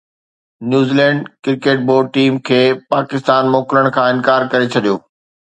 New Zealand 0.69 1.19
cricket 1.47 1.79
board 1.89 2.09
team 2.15 2.39
کي 2.51 2.59
پاڪستان 2.95 3.53
موڪلڻ 3.59 3.93
کان 4.01 4.09
انڪار 4.17 4.49
ڪري 4.57 4.73
ڇڏيو 4.75 4.99